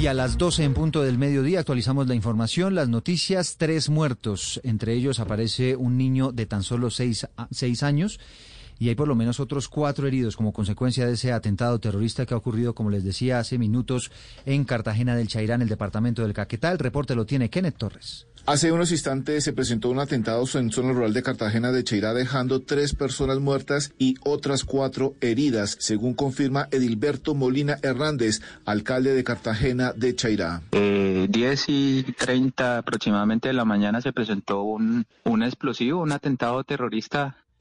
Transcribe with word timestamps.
Y 0.00 0.06
a 0.06 0.14
las 0.14 0.38
12 0.38 0.62
en 0.62 0.74
punto 0.74 1.02
del 1.02 1.18
mediodía 1.18 1.58
actualizamos 1.58 2.06
la 2.06 2.14
información, 2.14 2.76
las 2.76 2.88
noticias, 2.88 3.56
tres 3.56 3.90
muertos, 3.90 4.60
entre 4.62 4.92
ellos 4.92 5.18
aparece 5.18 5.74
un 5.74 5.98
niño 5.98 6.30
de 6.30 6.46
tan 6.46 6.62
solo 6.62 6.90
seis, 6.90 7.26
seis 7.50 7.82
años 7.82 8.20
y 8.78 8.88
hay 8.88 8.94
por 8.94 9.08
lo 9.08 9.16
menos 9.16 9.40
otros 9.40 9.68
cuatro 9.68 10.06
heridos 10.06 10.36
como 10.36 10.52
consecuencia 10.52 11.04
de 11.04 11.14
ese 11.14 11.32
atentado 11.32 11.80
terrorista 11.80 12.26
que 12.26 12.34
ha 12.34 12.36
ocurrido, 12.36 12.76
como 12.76 12.90
les 12.90 13.02
decía 13.02 13.40
hace 13.40 13.58
minutos, 13.58 14.12
en 14.46 14.64
Cartagena 14.64 15.16
del 15.16 15.26
Chairá, 15.26 15.56
en 15.56 15.62
el 15.62 15.68
departamento 15.68 16.22
del 16.22 16.32
Caquetá. 16.32 16.70
El 16.70 16.78
reporte 16.78 17.16
lo 17.16 17.26
tiene 17.26 17.50
Kenneth 17.50 17.76
Torres. 17.76 18.27
Hace 18.48 18.72
unos 18.72 18.92
instantes 18.92 19.44
se 19.44 19.52
presentó 19.52 19.90
un 19.90 19.98
atentado 19.98 20.42
en 20.54 20.70
zona 20.70 20.94
rural 20.94 21.12
de 21.12 21.22
Cartagena 21.22 21.70
de 21.70 21.84
Cheirá, 21.84 22.14
dejando 22.14 22.62
tres 22.62 22.94
personas 22.94 23.40
muertas 23.40 23.92
y 23.98 24.14
otras 24.24 24.64
cuatro 24.64 25.12
heridas, 25.20 25.76
según 25.80 26.14
confirma 26.14 26.66
Edilberto 26.70 27.34
Molina 27.34 27.76
Hernández, 27.82 28.40
alcalde 28.64 29.12
de 29.12 29.22
Cartagena 29.22 29.92
de 29.92 30.16
Cheirá. 30.16 30.62
Eh, 30.72 31.26
10 31.28 31.64
y 31.68 32.02
30 32.16 32.78
aproximadamente 32.78 33.48
de 33.48 33.54
la 33.54 33.66
mañana 33.66 34.00
se 34.00 34.14
presentó 34.14 34.62
un, 34.62 35.04
un 35.24 35.42
explosivo, 35.42 36.00
un 36.00 36.12
atentado 36.12 36.64
terrorista 36.64 37.36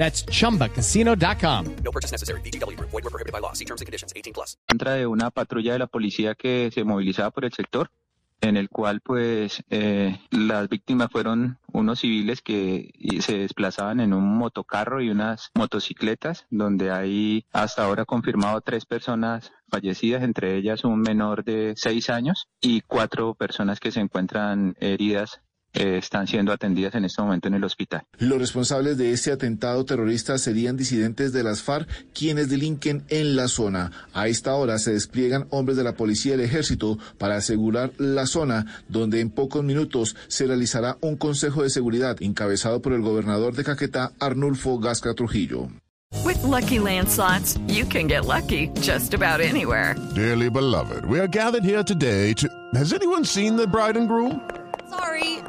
That's 0.00 0.24
chumbacasino.com. 0.24 1.76
No 1.84 1.92
purchase 1.92 2.10
necessary. 2.10 2.40
BGW. 2.40 2.80
Void 2.80 3.04
were 3.04 3.10
prohibited 3.10 3.34
by 3.34 3.40
law. 3.40 3.52
See 3.52 3.66
terms 3.66 3.82
and 3.82 3.86
conditions. 3.86 4.14
18 4.16 4.32
plus. 4.32 4.56
contra 4.66 4.94
de 4.94 5.06
una 5.06 5.30
patrulla 5.30 5.74
de 5.74 5.78
la 5.78 5.88
policía 5.88 6.34
que 6.34 6.70
se 6.72 6.84
movilizaba 6.84 7.30
por 7.30 7.44
el 7.44 7.52
sector, 7.52 7.90
en 8.40 8.56
el 8.56 8.70
cual 8.70 9.02
pues 9.02 9.62
eh, 9.68 10.18
las 10.30 10.70
víctimas 10.70 11.10
fueron 11.12 11.58
unos 11.70 12.00
civiles 12.00 12.40
que 12.40 12.92
se 13.20 13.38
desplazaban 13.38 14.00
en 14.00 14.14
un 14.14 14.38
motocarro 14.38 15.02
y 15.02 15.10
unas 15.10 15.50
motocicletas, 15.54 16.46
donde 16.48 16.90
hay 16.90 17.44
hasta 17.52 17.84
ahora 17.84 18.06
confirmado 18.06 18.62
tres 18.62 18.86
personas 18.86 19.52
fallecidas, 19.68 20.22
entre 20.22 20.56
ellas 20.56 20.84
un 20.84 21.02
menor 21.02 21.44
de 21.44 21.74
seis 21.76 22.08
años 22.08 22.48
y 22.62 22.80
cuatro 22.80 23.34
personas 23.34 23.80
que 23.80 23.92
se 23.92 24.00
encuentran 24.00 24.76
heridas. 24.80 25.42
Eh, 25.72 25.98
están 25.98 26.26
siendo 26.26 26.52
atendidas 26.52 26.94
en 26.94 27.04
este 27.04 27.22
momento 27.22 27.48
en 27.48 27.54
el 27.54 27.64
hospital. 27.64 28.02
Los 28.18 28.38
responsables 28.38 28.98
de 28.98 29.12
este 29.12 29.32
atentado 29.32 29.84
terrorista 29.84 30.36
serían 30.38 30.76
disidentes 30.76 31.32
de 31.32 31.42
las 31.42 31.62
FARC, 31.62 31.88
quienes 32.12 32.48
delinquen 32.48 33.04
en 33.08 33.36
la 33.36 33.48
zona. 33.48 33.92
A 34.12 34.28
esta 34.28 34.54
hora 34.54 34.78
se 34.78 34.92
despliegan 34.92 35.46
hombres 35.50 35.76
de 35.76 35.84
la 35.84 35.94
policía 35.94 36.32
y 36.32 36.34
el 36.34 36.40
ejército 36.40 36.98
para 37.18 37.36
asegurar 37.36 37.92
la 37.98 38.26
zona, 38.26 38.66
donde 38.88 39.20
en 39.20 39.30
pocos 39.30 39.64
minutos 39.64 40.16
se 40.28 40.46
realizará 40.46 40.96
un 41.00 41.16
consejo 41.16 41.62
de 41.62 41.70
seguridad 41.70 42.16
encabezado 42.20 42.82
por 42.82 42.92
el 42.92 43.02
gobernador 43.02 43.54
de 43.54 43.64
Caquetá, 43.64 44.12
Arnulfo 44.18 44.78
Gasca 44.78 45.14
Trujillo. 45.14 45.68
With 46.24 46.42
Lucky 46.42 46.80
Land 46.80 47.08
slots, 47.08 47.58
you 47.68 47.84
can 47.84 48.08
get 48.08 48.26
lucky 48.26 48.68
just 48.80 49.14
about 49.14 49.40
anywhere. 49.40 49.94
Dearly 50.14 50.50
beloved, 50.50 51.04
we 51.04 51.20
are 51.20 51.28
gathered 51.28 51.64
here 51.64 51.84
today 51.84 52.34
to. 52.34 52.48
Has 52.74 52.92
anyone 52.92 53.24
seen 53.24 53.56
the 53.56 53.66
bride 53.66 53.96
and 53.96 54.08
groom? 54.08 54.40